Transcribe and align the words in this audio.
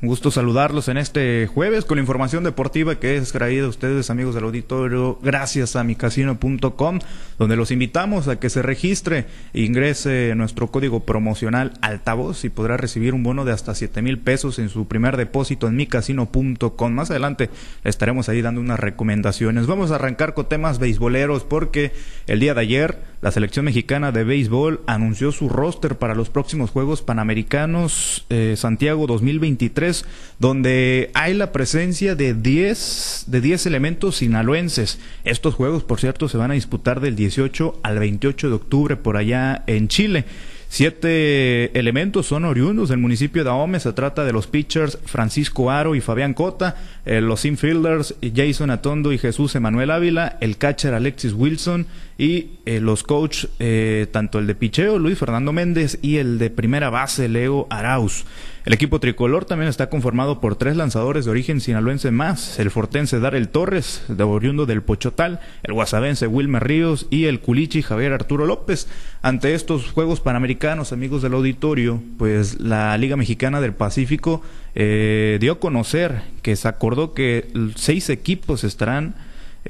Gusto 0.00 0.30
saludarlos 0.30 0.86
en 0.86 0.96
este 0.96 1.48
jueves 1.52 1.84
con 1.84 1.96
la 1.96 2.02
información 2.02 2.44
deportiva 2.44 3.00
que 3.00 3.16
es 3.16 3.32
traída 3.32 3.66
a 3.66 3.68
ustedes, 3.68 4.10
amigos 4.10 4.32
del 4.36 4.44
auditorio, 4.44 5.18
gracias 5.24 5.74
a 5.74 5.82
micasino.com, 5.82 7.00
donde 7.36 7.56
los 7.56 7.72
invitamos 7.72 8.28
a 8.28 8.38
que 8.38 8.48
se 8.48 8.62
registre 8.62 9.26
e 9.52 9.62
ingrese 9.62 10.34
nuestro 10.36 10.68
código 10.68 11.00
promocional 11.00 11.72
altavoz 11.80 12.44
y 12.44 12.48
podrá 12.48 12.76
recibir 12.76 13.12
un 13.12 13.24
bono 13.24 13.44
de 13.44 13.50
hasta 13.50 13.74
7 13.74 14.00
mil 14.00 14.20
pesos 14.20 14.60
en 14.60 14.68
su 14.68 14.86
primer 14.86 15.16
depósito 15.16 15.66
en 15.66 15.74
micasino.com. 15.74 16.92
Más 16.92 17.10
adelante 17.10 17.50
estaremos 17.82 18.28
ahí 18.28 18.40
dando 18.40 18.60
unas 18.60 18.78
recomendaciones. 18.78 19.66
Vamos 19.66 19.90
a 19.90 19.96
arrancar 19.96 20.32
con 20.32 20.48
temas 20.48 20.78
beisboleros 20.78 21.42
porque 21.42 21.90
el 22.28 22.38
día 22.38 22.54
de 22.54 22.60
ayer 22.60 22.98
la 23.20 23.32
selección 23.32 23.64
mexicana 23.64 24.12
de 24.12 24.22
béisbol 24.22 24.80
anunció 24.86 25.32
su 25.32 25.48
roster 25.48 25.98
para 25.98 26.14
los 26.14 26.28
próximos 26.28 26.70
Juegos 26.70 27.02
Panamericanos 27.02 28.24
eh, 28.30 28.54
Santiago 28.56 29.08
2023 29.08 30.04
donde 30.38 31.10
hay 31.14 31.34
la 31.34 31.50
presencia 31.50 32.14
de 32.14 32.34
10 32.34 33.24
de 33.26 33.40
10 33.40 33.66
elementos 33.66 34.16
sinaloenses. 34.18 35.00
Estos 35.24 35.54
juegos, 35.54 35.82
por 35.82 35.98
cierto, 35.98 36.28
se 36.28 36.38
van 36.38 36.52
a 36.52 36.54
disputar 36.54 37.00
del 37.00 37.16
18 37.16 37.80
al 37.82 37.98
28 37.98 38.48
de 38.48 38.54
octubre 38.54 38.96
por 38.96 39.16
allá 39.16 39.64
en 39.66 39.88
Chile. 39.88 40.24
Siete 40.70 41.76
elementos 41.78 42.26
son 42.26 42.44
oriundos 42.44 42.90
del 42.90 42.98
municipio 42.98 43.42
de 43.42 43.48
Ahome. 43.48 43.80
Se 43.80 43.94
trata 43.94 44.24
de 44.26 44.34
los 44.34 44.46
pitchers 44.46 44.98
Francisco 45.06 45.70
Aro 45.70 45.94
y 45.94 46.02
Fabián 46.02 46.34
Cota, 46.34 46.76
eh, 47.06 47.22
los 47.22 47.46
infielders 47.46 48.14
Jason 48.34 48.70
Atondo 48.70 49.12
y 49.12 49.18
Jesús 49.18 49.54
Emanuel 49.54 49.90
Ávila, 49.90 50.36
el 50.42 50.58
catcher 50.58 50.92
Alexis 50.92 51.32
Wilson 51.32 51.86
y 52.18 52.58
eh, 52.66 52.80
los 52.80 53.04
coach, 53.04 53.44
eh, 53.60 54.08
tanto 54.10 54.40
el 54.40 54.48
de 54.48 54.56
picheo 54.56 54.98
Luis 54.98 55.16
Fernando 55.16 55.52
Méndez 55.52 56.00
y 56.02 56.16
el 56.16 56.38
de 56.38 56.50
primera 56.50 56.90
base 56.90 57.28
Leo 57.28 57.68
Arauz. 57.70 58.24
El 58.64 58.74
equipo 58.74 58.98
tricolor 58.98 59.44
también 59.44 59.70
está 59.70 59.88
conformado 59.88 60.40
por 60.40 60.56
tres 60.56 60.76
lanzadores 60.76 61.24
de 61.24 61.30
origen 61.30 61.60
sinaloense 61.60 62.10
más, 62.10 62.58
el 62.58 62.70
fortense 62.70 63.20
Darel 63.20 63.48
Torres, 63.48 64.02
de 64.08 64.24
oriundo 64.24 64.66
del 64.66 64.82
Pochotal, 64.82 65.40
el 65.62 65.72
guasabense 65.72 66.26
Wilmer 66.26 66.64
Ríos 66.64 67.06
y 67.08 67.26
el 67.26 67.40
culichi 67.40 67.82
Javier 67.82 68.12
Arturo 68.12 68.46
López. 68.46 68.88
Ante 69.22 69.54
estos 69.54 69.92
Juegos 69.92 70.20
Panamericanos, 70.20 70.92
amigos 70.92 71.22
del 71.22 71.34
auditorio, 71.34 72.02
pues 72.18 72.60
la 72.60 72.98
Liga 72.98 73.16
Mexicana 73.16 73.60
del 73.60 73.74
Pacífico 73.74 74.42
eh, 74.74 75.38
dio 75.40 75.52
a 75.52 75.60
conocer 75.60 76.22
que 76.42 76.56
se 76.56 76.66
acordó 76.66 77.14
que 77.14 77.48
seis 77.76 78.10
equipos 78.10 78.64
estarán 78.64 79.14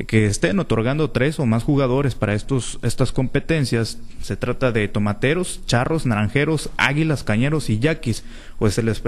que 0.06 0.26
estén 0.26 0.58
otorgando 0.60 1.10
tres 1.10 1.40
o 1.40 1.46
más 1.46 1.64
jugadores 1.64 2.14
para 2.14 2.34
estos, 2.34 2.78
estas 2.82 3.10
competencias. 3.10 3.98
Se 4.22 4.36
trata 4.36 4.70
de 4.70 4.86
tomateros, 4.86 5.60
charros, 5.66 6.06
naranjeros, 6.06 6.70
águilas, 6.76 7.24
cañeros 7.24 7.68
y 7.68 7.80
yaquis. 7.80 8.22
Pues 8.58 8.74
se 8.74 8.82
les, 8.82 9.02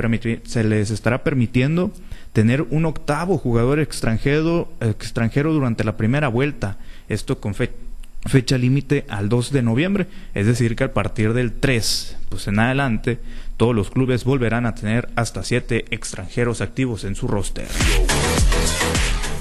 se 0.44 0.64
les 0.64 0.90
estará 0.90 1.22
permitiendo 1.22 1.92
tener 2.32 2.62
un 2.62 2.86
octavo 2.86 3.38
jugador 3.38 3.78
extranjero, 3.78 4.72
extranjero 4.80 5.52
durante 5.52 5.84
la 5.84 5.96
primera 5.96 6.28
vuelta. 6.28 6.76
Esto 7.08 7.40
con 7.40 7.54
fecha 7.54 8.58
límite 8.58 9.04
al 9.08 9.28
2 9.28 9.52
de 9.52 9.62
noviembre. 9.62 10.06
Es 10.34 10.46
decir, 10.46 10.74
que 10.74 10.84
a 10.84 10.92
partir 10.92 11.34
del 11.34 11.52
3, 11.52 12.16
pues 12.28 12.48
en 12.48 12.58
adelante, 12.58 13.20
todos 13.56 13.74
los 13.74 13.90
clubes 13.90 14.24
volverán 14.24 14.66
a 14.66 14.74
tener 14.74 15.08
hasta 15.16 15.44
siete 15.44 15.84
extranjeros 15.90 16.62
activos 16.62 17.04
en 17.04 17.14
su 17.14 17.28
roster. 17.28 17.68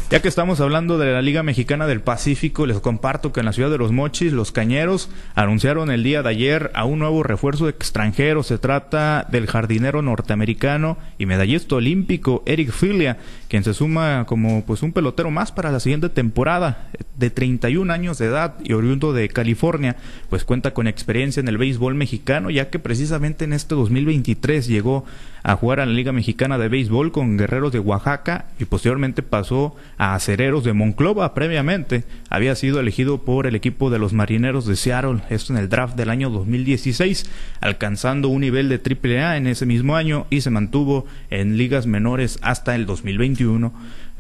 Ya 0.10 0.24
que 0.24 0.28
estamos 0.28 0.60
hablando 0.60 0.98
de 0.98 1.14
la 1.14 1.22
Liga 1.22 1.44
Mexicana 1.44 1.86
del 1.86 2.02
Pacífico, 2.02 2.66
les 2.66 2.80
comparto 2.80 3.32
que 3.32 3.42
en 3.42 3.46
la 3.46 3.54
ciudad 3.54 3.70
de 3.70 3.78
Los 3.78 3.92
Mochis, 3.92 4.34
los 4.34 4.52
Cañeros 4.52 5.08
anunciaron 5.36 5.92
el 5.92 6.02
día 6.02 6.24
de 6.24 6.30
ayer 6.30 6.72
a 6.74 6.86
un 6.86 6.98
nuevo 6.98 7.22
refuerzo 7.22 7.70
extranjero. 7.70 8.42
Se 8.42 8.58
trata 8.58 9.28
del 9.30 9.46
jardinero 9.46 10.02
norteamericano 10.02 10.98
y 11.20 11.28
medallista 11.28 11.76
olímpico 11.76 12.42
Eric 12.48 12.72
Filia, 12.72 13.20
quien 13.50 13.64
se 13.64 13.76
suma 13.76 14.26
como 14.26 14.66
pues 14.66 14.82
un 14.82 14.94
pelotero 14.94 15.30
más 15.30 15.52
para 15.52 15.72
la 15.72 15.80
siguiente 15.80 16.10
temporada. 16.10 16.90
De 17.16 17.30
31 17.30 17.94
años 17.94 18.18
de 18.18 18.26
edad 18.26 18.56
y 18.64 18.74
oriundo 18.74 19.14
de 19.14 19.30
California, 19.30 19.96
pues 20.30 20.44
cuenta 20.44 20.74
con 20.74 20.88
experiencia 20.88 21.40
en 21.40 21.50
el 21.50 21.60
béisbol 21.60 21.94
mexicano, 21.94 22.50
ya 22.50 22.72
que 22.72 22.80
precisamente 22.80 23.46
en 23.46 23.54
este 23.54 23.76
2023 23.76 24.66
llegó 24.66 25.06
a 25.44 25.56
jugar 25.56 25.80
a 25.80 25.86
la 25.86 25.94
Liga 25.94 26.12
Mexicana 26.12 26.58
de 26.58 26.70
Béisbol 26.70 27.12
con 27.12 27.38
Guerreros 27.38 27.72
de 27.72 27.80
Oaxaca 27.80 28.46
y 28.60 28.66
posteriormente 28.66 29.24
pasó 29.24 29.76
a 29.98 30.16
Acereros 30.16 30.64
de 30.64 30.74
Monclova. 30.74 31.34
Previamente 31.34 32.04
había 32.30 32.56
sido 32.56 32.80
elegido 32.80 33.20
por 33.20 33.48
el 33.48 33.56
equipo 33.56 33.90
de 33.90 34.00
los 34.00 34.14
Marineros 34.14 34.66
de 34.66 34.76
Seattle, 34.76 35.22
esto 35.30 35.54
en 35.54 35.60
el 35.60 35.70
draft 35.70 35.96
del 35.96 36.10
año 36.10 36.30
2016, 36.30 37.30
alcanzando 37.62 38.30
un 38.30 38.42
nivel 38.42 38.70
de 38.70 38.80
AAA 38.80 39.38
en 39.38 39.48
ese 39.48 39.66
mismo 39.66 39.96
año 39.96 40.26
y 40.30 40.42
se 40.42 40.50
mantuvo 40.50 41.06
en 41.30 41.58
ligas 41.58 41.88
menores 41.88 42.40
hasta 42.42 42.76
el 42.76 42.86
2021 42.86 43.74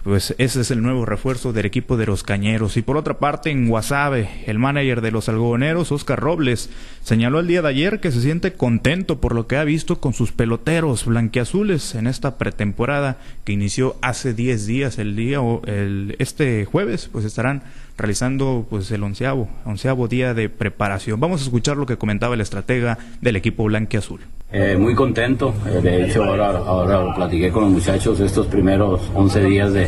pues 0.03 0.33
ese 0.37 0.61
es 0.61 0.71
el 0.71 0.81
nuevo 0.81 1.05
refuerzo 1.05 1.53
del 1.53 1.65
equipo 1.65 1.97
de 1.97 2.05
los 2.05 2.23
Cañeros. 2.23 2.77
Y 2.77 2.81
por 2.81 2.97
otra 2.97 3.19
parte, 3.19 3.49
en 3.51 3.67
Guasave, 3.67 4.29
el 4.45 4.59
manager 4.59 5.01
de 5.01 5.11
los 5.11 5.29
algodoneros, 5.29 5.91
Oscar 5.91 6.19
Robles, 6.19 6.69
señaló 7.03 7.39
el 7.39 7.47
día 7.47 7.61
de 7.61 7.69
ayer 7.69 7.99
que 7.99 8.11
se 8.11 8.21
siente 8.21 8.53
contento 8.53 9.19
por 9.19 9.35
lo 9.35 9.47
que 9.47 9.57
ha 9.57 9.63
visto 9.63 9.99
con 9.99 10.13
sus 10.13 10.31
peloteros 10.31 11.05
blanquiazules 11.05 11.95
en 11.95 12.07
esta 12.07 12.37
pretemporada 12.37 13.17
que 13.43 13.53
inició 13.53 13.97
hace 14.01 14.33
10 14.33 14.65
días, 14.65 14.97
el 14.99 15.15
día 15.15 15.41
o 15.41 15.61
el, 15.65 16.15
este 16.19 16.65
jueves, 16.65 17.09
pues 17.11 17.25
estarán 17.25 17.63
realizando 17.99 18.65
pues 18.69 18.89
el 18.91 19.03
onceavo, 19.03 19.47
onceavo 19.65 20.07
día 20.07 20.33
de 20.33 20.49
preparación. 20.49 21.19
Vamos 21.19 21.41
a 21.41 21.43
escuchar 21.43 21.77
lo 21.77 21.85
que 21.85 21.97
comentaba 21.97 22.33
el 22.33 22.41
estratega 22.41 22.97
del 23.21 23.35
equipo 23.35 23.65
blanquiazul. 23.65 24.21
Eh, 24.51 24.77
muy 24.79 24.95
contento, 24.95 25.53
eh, 25.67 25.79
de 25.81 26.05
hecho 26.05 26.23
ahora, 26.23 26.49
ahora 26.49 27.13
platiqué 27.13 27.51
con 27.51 27.65
los 27.65 27.71
muchachos 27.71 28.19
estos 28.19 28.47
primeros 28.47 29.01
11 29.13 29.43
días 29.43 29.73
de, 29.73 29.87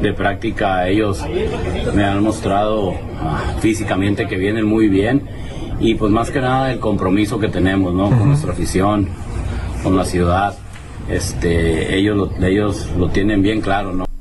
de 0.00 0.12
práctica, 0.12 0.88
ellos 0.88 1.24
me 1.94 2.04
han 2.04 2.20
mostrado 2.22 2.94
ah, 3.20 3.54
físicamente 3.60 4.26
que 4.26 4.36
vienen 4.36 4.66
muy 4.66 4.88
bien 4.88 5.22
y 5.78 5.94
pues 5.94 6.10
más 6.10 6.30
que 6.30 6.40
nada 6.40 6.72
el 6.72 6.80
compromiso 6.80 7.38
que 7.38 7.48
tenemos 7.48 7.94
¿no? 7.94 8.08
con 8.08 8.28
nuestra 8.28 8.52
afición, 8.52 9.08
con 9.84 9.96
la 9.96 10.04
ciudad, 10.04 10.56
este, 11.08 11.96
ellos, 11.96 12.30
ellos 12.40 12.88
lo 12.98 13.08
tienen 13.08 13.42
bien 13.42 13.60
claro. 13.60 13.92
¿no? 13.92 14.11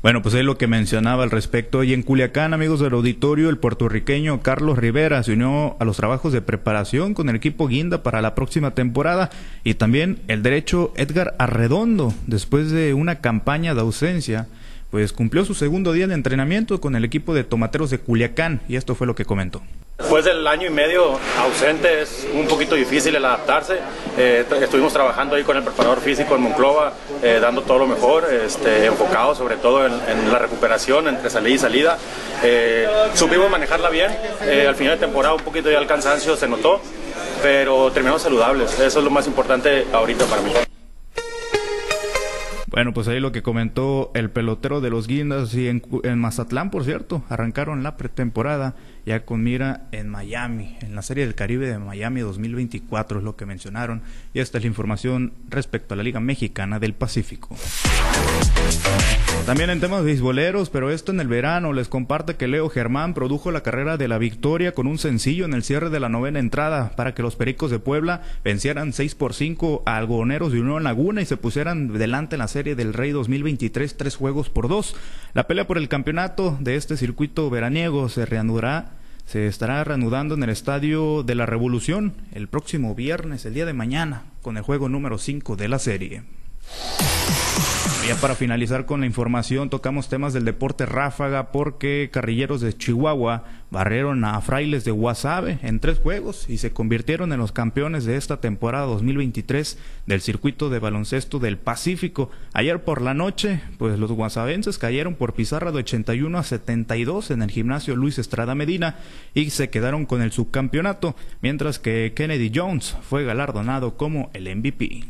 Bueno, 0.00 0.22
pues 0.22 0.36
es 0.36 0.44
lo 0.44 0.56
que 0.56 0.68
mencionaba 0.68 1.24
al 1.24 1.32
respecto. 1.32 1.82
Y 1.82 1.92
en 1.92 2.04
Culiacán, 2.04 2.54
amigos 2.54 2.78
del 2.78 2.92
auditorio, 2.92 3.50
el 3.50 3.58
puertorriqueño 3.58 4.42
Carlos 4.42 4.78
Rivera 4.78 5.24
se 5.24 5.32
unió 5.32 5.76
a 5.80 5.84
los 5.84 5.96
trabajos 5.96 6.32
de 6.32 6.40
preparación 6.40 7.14
con 7.14 7.28
el 7.28 7.34
equipo 7.34 7.66
Guinda 7.66 8.04
para 8.04 8.22
la 8.22 8.36
próxima 8.36 8.76
temporada. 8.76 9.30
Y 9.64 9.74
también 9.74 10.20
el 10.28 10.44
derecho 10.44 10.92
Edgar 10.96 11.34
Arredondo, 11.40 12.14
después 12.28 12.70
de 12.70 12.94
una 12.94 13.16
campaña 13.16 13.74
de 13.74 13.80
ausencia, 13.80 14.46
pues 14.92 15.12
cumplió 15.12 15.44
su 15.44 15.54
segundo 15.54 15.92
día 15.92 16.06
de 16.06 16.14
entrenamiento 16.14 16.80
con 16.80 16.94
el 16.94 17.04
equipo 17.04 17.34
de 17.34 17.42
tomateros 17.42 17.90
de 17.90 17.98
Culiacán. 17.98 18.60
Y 18.68 18.76
esto 18.76 18.94
fue 18.94 19.08
lo 19.08 19.16
que 19.16 19.24
comentó. 19.24 19.62
Después 19.98 20.24
del 20.24 20.46
año 20.46 20.68
y 20.68 20.70
medio 20.70 21.18
ausente 21.40 22.02
es 22.02 22.24
un 22.32 22.46
poquito 22.46 22.76
difícil 22.76 23.16
el 23.16 23.24
adaptarse. 23.24 23.80
Eh, 24.16 24.46
estuvimos 24.62 24.92
trabajando 24.92 25.34
ahí 25.34 25.42
con 25.42 25.56
el 25.56 25.64
preparador 25.64 25.98
físico 25.98 26.36
en 26.36 26.42
Monclova, 26.42 26.92
eh, 27.20 27.40
dando 27.42 27.62
todo 27.62 27.80
lo 27.80 27.88
mejor, 27.88 28.24
este, 28.32 28.86
enfocado 28.86 29.34
sobre 29.34 29.56
todo 29.56 29.84
en, 29.84 30.32
la 30.32 30.38
recuperación 30.38 31.08
entre 31.08 31.28
salida 31.28 31.54
y 31.54 31.58
salida. 31.58 31.98
Eh, 32.44 32.86
supimos 33.14 33.50
manejarla 33.50 33.90
bien. 33.90 34.12
al 34.68 34.76
final 34.76 34.94
de 35.00 35.04
temporada 35.04 35.34
un 35.34 35.42
poquito 35.42 35.68
ya 35.68 35.78
el 35.78 35.88
cansancio 35.88 36.36
se 36.36 36.46
notó, 36.46 36.80
pero 37.42 37.90
terminamos 37.90 38.22
saludables. 38.22 38.78
Eso 38.78 39.00
es 39.00 39.04
lo 39.04 39.10
más 39.10 39.26
importante 39.26 39.84
ahorita 39.92 40.26
para 40.26 40.42
mí. 40.42 40.52
Bueno, 42.70 42.94
pues 42.94 43.08
ahí 43.08 43.18
lo 43.18 43.32
que 43.32 43.42
comentó 43.42 44.12
el 44.14 44.30
pelotero 44.30 44.80
de 44.80 44.90
los 44.90 45.08
Guindas 45.08 45.52
y 45.54 45.66
en 45.66 46.18
Mazatlán, 46.20 46.70
por 46.70 46.84
cierto, 46.84 47.24
arrancaron 47.28 47.82
la 47.82 47.96
pretemporada 47.96 48.76
ya 49.08 49.24
con 49.24 49.42
mira 49.42 49.88
en 49.90 50.08
Miami, 50.10 50.76
en 50.82 50.94
la 50.94 51.00
Serie 51.00 51.24
del 51.24 51.34
Caribe 51.34 51.66
de 51.66 51.78
Miami 51.78 52.20
2024 52.20 53.18
es 53.18 53.24
lo 53.24 53.36
que 53.36 53.46
mencionaron 53.46 54.02
y 54.34 54.40
esta 54.40 54.58
es 54.58 54.64
la 54.64 54.68
información 54.68 55.32
respecto 55.48 55.94
a 55.94 55.96
la 55.96 56.02
Liga 56.02 56.20
Mexicana 56.20 56.78
del 56.78 56.92
Pacífico. 56.92 57.56
También 59.46 59.70
en 59.70 59.80
temas 59.80 60.04
beisboleros, 60.04 60.68
pero 60.68 60.90
esto 60.90 61.10
en 61.10 61.20
el 61.20 61.26
verano, 61.26 61.72
les 61.72 61.88
comparte 61.88 62.36
que 62.36 62.48
Leo 62.48 62.68
Germán 62.68 63.14
produjo 63.14 63.50
la 63.50 63.62
carrera 63.62 63.96
de 63.96 64.06
la 64.06 64.18
victoria 64.18 64.72
con 64.72 64.86
un 64.86 64.98
sencillo 64.98 65.46
en 65.46 65.54
el 65.54 65.62
cierre 65.62 65.88
de 65.88 66.00
la 66.00 66.10
novena 66.10 66.38
entrada 66.38 66.90
para 66.94 67.14
que 67.14 67.22
los 67.22 67.34
Pericos 67.34 67.70
de 67.70 67.78
Puebla 67.78 68.20
vencieran 68.44 68.92
6 68.92 69.14
por 69.14 69.32
5 69.32 69.84
a 69.86 69.96
Algoneros 69.96 70.52
de 70.52 70.60
Unión 70.60 70.84
Laguna 70.84 71.22
y 71.22 71.24
se 71.24 71.38
pusieran 71.38 71.94
delante 71.94 72.34
en 72.34 72.40
la 72.40 72.48
Serie 72.48 72.74
del 72.74 72.92
Rey 72.92 73.12
2023 73.12 73.96
tres 73.96 74.16
juegos 74.16 74.50
por 74.50 74.68
dos. 74.68 74.94
La 75.32 75.46
pelea 75.46 75.66
por 75.66 75.78
el 75.78 75.88
campeonato 75.88 76.58
de 76.60 76.76
este 76.76 76.98
circuito 76.98 77.48
veraniego 77.48 78.10
se 78.10 78.26
reanudará 78.26 78.97
se 79.28 79.46
estará 79.46 79.84
reanudando 79.84 80.34
en 80.36 80.42
el 80.42 80.48
Estadio 80.48 81.22
de 81.22 81.34
la 81.34 81.44
Revolución 81.44 82.14
el 82.32 82.48
próximo 82.48 82.94
viernes, 82.94 83.44
el 83.44 83.52
día 83.52 83.66
de 83.66 83.74
mañana, 83.74 84.22
con 84.40 84.56
el 84.56 84.62
juego 84.62 84.88
número 84.88 85.18
5 85.18 85.54
de 85.54 85.68
la 85.68 85.78
serie. 85.78 86.22
Ya 88.08 88.16
para 88.16 88.34
finalizar 88.34 88.86
con 88.86 89.00
la 89.00 89.06
información, 89.06 89.68
tocamos 89.68 90.08
temas 90.08 90.32
del 90.32 90.46
deporte 90.46 90.86
ráfaga 90.86 91.52
porque 91.52 92.08
carrilleros 92.10 92.62
de 92.62 92.74
Chihuahua 92.74 93.44
barrieron 93.70 94.24
a 94.24 94.40
frailes 94.40 94.86
de 94.86 94.92
Guasave 94.92 95.58
en 95.62 95.78
tres 95.78 95.98
juegos 95.98 96.48
y 96.48 96.56
se 96.56 96.70
convirtieron 96.70 97.34
en 97.34 97.38
los 97.38 97.52
campeones 97.52 98.06
de 98.06 98.16
esta 98.16 98.40
temporada 98.40 98.86
2023 98.86 99.78
del 100.06 100.22
circuito 100.22 100.70
de 100.70 100.78
baloncesto 100.78 101.38
del 101.38 101.58
Pacífico. 101.58 102.30
Ayer 102.54 102.82
por 102.82 103.02
la 103.02 103.12
noche, 103.12 103.60
pues 103.76 103.98
los 103.98 104.10
guasavenses 104.12 104.78
cayeron 104.78 105.14
por 105.14 105.34
pizarra 105.34 105.70
de 105.70 105.80
81 105.80 106.38
a 106.38 106.42
72 106.44 107.30
en 107.30 107.42
el 107.42 107.50
gimnasio 107.50 107.94
Luis 107.94 108.18
Estrada 108.18 108.54
Medina 108.54 108.96
y 109.34 109.50
se 109.50 109.68
quedaron 109.68 110.06
con 110.06 110.22
el 110.22 110.32
subcampeonato, 110.32 111.14
mientras 111.42 111.78
que 111.78 112.14
Kennedy 112.16 112.50
Jones 112.54 112.96
fue 113.02 113.24
galardonado 113.24 113.98
como 113.98 114.30
el 114.32 114.48
MVP. 114.56 115.04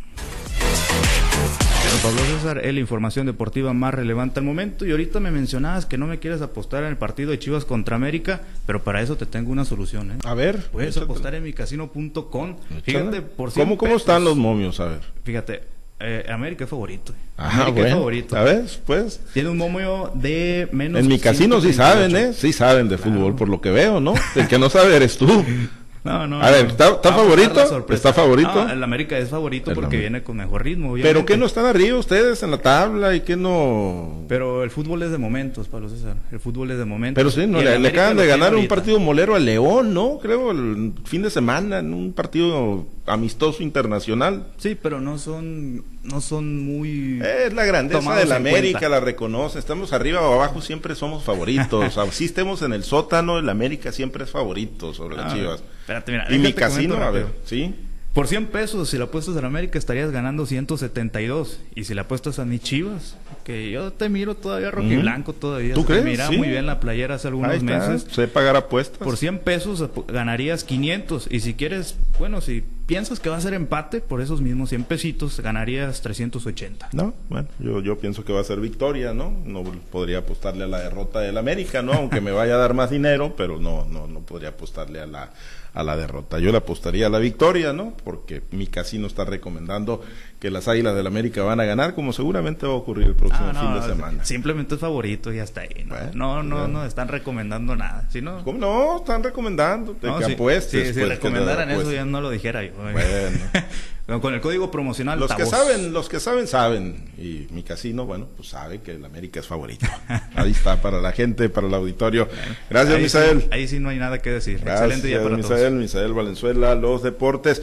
Pablo 2.03 2.21
César, 2.21 2.65
es 2.65 2.73
la 2.73 2.81
información 2.81 3.27
deportiva 3.27 3.73
más 3.73 3.93
relevante 3.93 4.39
al 4.39 4.47
momento. 4.47 4.87
Y 4.87 4.93
ahorita 4.93 5.19
me 5.21 5.31
mencionabas 5.31 5.85
que 5.85 5.99
no 5.99 6.07
me 6.07 6.19
quieres 6.19 6.41
apostar 6.43 6.85
en 6.85 6.91
el 6.91 6.97
partido 6.97 7.31
de 7.33 7.39
Chivas 7.39 7.65
contra 7.65 7.97
América, 7.97 8.43
pero 8.67 8.85
para 8.85 9.03
eso 9.03 9.17
te 9.17 9.27
tengo 9.27 9.51
una 9.51 9.65
solución. 9.65 10.13
¿eh? 10.13 10.15
A 10.25 10.35
ver. 10.35 10.59
Puedes 10.71 10.97
apostar 10.97 11.35
en 11.35 11.43
micasino.com. 11.43 12.57
Fíjate, 12.85 13.23
por 13.23 13.53
¿Cómo, 13.53 13.77
¿Cómo 13.77 13.97
están 13.97 14.25
los 14.25 14.37
momios? 14.37 14.79
A 14.81 14.87
ver. 14.87 15.01
Fíjate, 15.25 15.63
eh, 16.01 16.27
América 16.31 16.65
es 16.65 16.71
favorito. 16.71 17.13
Ah, 17.37 17.63
América 17.63 17.89
es 17.89 17.95
favorito. 17.95 18.37
¿Sabes? 18.37 18.81
Pues. 18.87 19.21
Tiene 19.33 19.49
un 19.49 19.59
momio 19.59 20.13
de 20.15 20.69
menos. 20.73 21.01
En 21.01 21.09
mi 21.09 21.19
casino 21.19 21.61
sí 21.61 21.73
saben, 21.73 22.15
¿eh? 22.15 22.33
Sí 22.33 22.53
saben 22.53 22.89
de 22.89 22.97
fútbol, 22.97 23.35
por 23.35 23.49
lo 23.49 23.61
que 23.61 23.71
veo, 23.71 24.01
¿no? 24.01 24.15
El 24.37 24.47
que 24.47 24.59
no 24.59 24.71
sabe 24.71 24.95
eres 24.95 25.19
tú. 25.19 25.27
No, 26.09 26.27
no. 26.27 26.43
A 26.43 26.51
ver, 26.51 26.67
¿está, 26.67 26.95
favorito? 27.03 27.85
¿Está 27.91 28.13
favorito? 28.13 28.69
el 28.69 28.83
América 28.83 29.19
es 29.19 29.29
favorito 29.29 29.73
porque 29.75 29.99
viene 29.99 30.23
con 30.23 30.37
mejor 30.37 30.65
ritmo. 30.65 30.95
Pero 30.95 31.27
que 31.27 31.37
no 31.37 31.47
están 31.47 31.67
arriba 31.67 31.99
ustedes 31.99 32.43
en 32.43 32.51
la 32.51 32.59
tabla 32.59 33.15
y 33.15 33.21
que 33.21 33.37
no. 33.37 34.25
Pero 34.29 34.63
el 34.63 34.71
fútbol 34.71 35.03
es 35.03 35.11
de 35.11 35.19
momentos, 35.19 35.69
Pablo 35.69 35.89
César. 35.89 36.17
El 36.33 36.41
fútbol 36.41 36.71
es 36.71 36.79
de 36.79 36.85
momentos. 36.85 37.21
Pero 37.21 37.31
sí, 37.31 37.47
no, 37.47 37.61
le, 37.61 37.89
acaban 37.89 38.17
de 38.17 38.27
ganar 38.27 38.55
un 38.55 38.67
partido 38.69 38.99
molero 38.99 39.35
a 39.35 39.39
León, 39.39 39.93
¿no? 39.93 40.19
Creo 40.19 40.51
el 40.51 40.95
fin 41.05 41.23
de 41.23 41.31
semana 41.31 41.79
en 41.79 41.93
un 41.93 42.13
partido 42.13 42.87
amistoso 43.07 43.63
internacional. 43.63 44.47
Sí, 44.59 44.77
pero 44.81 45.01
no 45.01 45.19
son 45.19 45.85
no 46.03 46.21
son 46.21 46.65
muy 46.65 47.21
es 47.23 47.53
la 47.53 47.65
grandeza 47.65 48.15
de 48.17 48.25
la 48.25 48.37
América 48.37 48.89
la 48.89 49.01
reconoce 49.01 49.59
estamos 49.59 49.93
arriba 49.93 50.23
o 50.23 50.35
abajo 50.35 50.63
siempre 50.63 50.95
somos 50.95 51.23
favoritos 51.23 51.99
si 52.13 52.25
estemos 52.25 52.63
en 52.63 52.73
el 52.73 52.83
sótano 52.83 53.39
el 53.39 53.49
América 53.49 53.93
siempre 53.93 54.25
es 54.25 54.31
favorito 54.31 54.95
sobre 54.95 55.17
las 55.17 55.33
ah, 55.33 55.37
Chivas 55.37 55.63
espérate, 55.89 56.13
mira, 56.13 56.27
y 56.29 56.39
mi 56.39 56.53
casino 56.53 56.97
a 56.97 57.11
ver 57.11 57.27
sí 57.45 57.75
por 58.19 58.27
100 58.27 58.47
pesos, 58.47 58.91
si 58.91 58.99
la 58.99 59.05
apuestas 59.05 59.37
en 59.37 59.45
América, 59.45 59.79
estarías 59.79 60.11
ganando 60.11 60.45
172. 60.45 61.61
Y 61.77 61.85
si 61.85 61.95
la 61.95 62.03
apuestas 62.03 62.41
a 62.41 62.45
mi 62.45 62.59
Chivas, 62.59 63.17
que 63.45 63.71
yo 63.71 63.93
te 63.93 64.09
miro 64.09 64.35
todavía 64.35 64.73
rojo 64.73 64.89
y 64.89 64.97
blanco 64.97 65.35
todavía. 65.35 65.75
¿Tú 65.75 65.85
crees? 65.85 66.05
Mira 66.05 66.29
muy 66.29 66.49
bien 66.49 66.67
la 66.67 66.81
playera 66.81 67.15
hace 67.15 67.29
algunos 67.29 67.63
meses. 67.63 68.09
Sé 68.11 68.27
pagar 68.27 68.57
apuestas. 68.57 68.99
Por 68.99 69.17
100 69.17 69.39
pesos 69.39 69.89
ganarías 70.09 70.65
500. 70.65 71.29
Y 71.31 71.39
si 71.39 71.55
quieres, 71.55 71.97
bueno, 72.19 72.41
si 72.41 72.65
piensas 72.89 73.21
que 73.21 73.29
va 73.29 73.37
a 73.37 73.41
ser 73.41 73.53
empate, 73.53 74.01
por 74.01 74.23
esos 74.23 74.41
mismos 74.41 74.71
100 74.71 74.85
pesitos 74.85 75.39
ganarías 75.41 76.01
380. 76.01 76.89
No, 76.93 77.13
bueno, 77.29 77.47
yo, 77.59 77.83
yo 77.83 77.99
pienso 77.99 78.25
que 78.25 78.33
va 78.33 78.41
a 78.41 78.45
ser 78.45 78.61
victoria, 78.61 79.13
¿no? 79.13 79.31
No 79.45 79.63
podría 79.93 80.19
apostarle 80.19 80.65
a 80.65 80.69
la 80.69 80.81
derrota 80.81 81.21
del 81.21 81.37
América, 81.37 81.83
¿no? 81.83 81.93
Aunque 81.93 82.23
me 82.23 82.33
vaya 82.33 82.55
a 82.55 82.57
dar 82.57 82.73
más 82.73 82.89
dinero, 82.89 83.35
pero 83.37 83.61
no, 83.61 83.85
no, 83.85 84.07
no 84.07 84.21
podría 84.21 84.49
apostarle 84.49 85.01
a 85.01 85.07
la 85.07 85.31
a 85.75 85.83
la 85.83 85.97
derrota. 85.97 86.39
Yo 86.39 86.51
le 86.51 86.59
apostaría 86.59 87.07
a 87.07 87.09
la 87.11 87.19
victoria, 87.19 87.73
¿no? 87.73 87.93
Porque 88.05 88.43
mi 88.51 88.67
casino 88.67 89.07
está 89.07 89.25
recomendando 89.25 90.03
que 90.41 90.51
las 90.51 90.69
Águilas 90.69 90.97
del 90.97 91.07
América 91.07 91.43
van 91.43 91.61
a 91.61 91.65
ganar, 91.65 91.95
como 91.95 92.13
seguramente 92.13 92.67
va 92.67 92.73
a 92.73 92.77
ocurrir 92.77 93.09
el 93.09 93.15
próximo 93.15 93.51
ah, 93.53 93.61
fin 93.61 93.81
de 93.81 93.87
semana. 93.87 94.25
Simplemente 94.25 94.75
es 94.75 94.81
favorito 94.81 95.33
y 95.33 95.39
hasta 95.39 95.63
ahí. 95.63 95.87
No, 96.15 96.43
no, 96.43 96.69
no, 96.69 96.85
están 96.85 97.09
recomendando 97.09 97.77
nada. 97.77 98.09
Si 98.11 98.23
no... 98.23 98.43
¿Cómo 98.45 98.59
no? 98.59 98.99
Están 98.99 99.23
recomendando 99.23 99.97
que 99.99 100.09
apuestes. 100.09 100.89
si 100.89 100.95
pues, 100.95 101.09
recomendaran 101.09 101.71
eso 101.71 101.93
ya 101.93 102.05
no 102.05 102.21
lo 102.21 102.31
dijera 102.31 102.65
yo. 102.65 102.73
Bueno. 104.09 104.23
Con 104.23 104.33
el 104.33 104.41
código 104.41 104.71
promocional. 104.71 105.21
Los 105.21 105.35
que 105.35 105.45
saben, 105.45 105.93
los 105.93 106.09
que 106.09 106.19
saben, 106.19 106.47
saben. 106.47 107.11
Y 107.19 107.47
mi 107.51 107.63
casino, 107.63 108.07
bueno, 108.07 108.27
pues 108.37 108.49
sabe 108.49 108.81
que 108.81 108.93
el 108.93 109.05
América 109.05 109.41
es 109.41 109.47
favorito. 109.47 109.87
Ahí 110.35 110.53
está, 110.53 110.81
para 110.81 110.99
la 111.03 111.13
gente, 111.13 111.51
para 111.51 111.67
el 111.67 111.75
auditorio. 111.75 112.27
Gracias, 112.71 112.99
Misael. 113.01 113.47
ahí 113.51 113.69
sí 113.69 113.81
no 113.81 113.91
hay 113.91 113.99
nada 113.99 114.23
que 114.23 114.31
decir. 114.31 114.63
Excelente 114.67 115.09
día 115.09 115.23
para 115.23 115.37
Misael, 115.37 115.75
Misael 115.75 116.15
Valenzuela, 116.15 116.75
los 116.75 117.03
deportes. 117.03 117.57